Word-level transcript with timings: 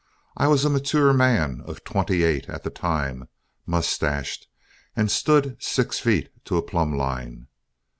I 0.35 0.47
was 0.47 0.65
a 0.65 0.69
mature 0.71 1.13
man 1.13 1.61
of 1.67 1.83
twenty 1.83 2.23
eight 2.23 2.49
at 2.49 2.63
the 2.63 2.71
time, 2.71 3.27
mustached, 3.67 4.47
and 4.95 5.11
stood 5.11 5.57
six 5.61 5.99
feet 5.99 6.29
to 6.45 6.57
a 6.57 6.63
plumb 6.63 6.97
line. 6.97 7.45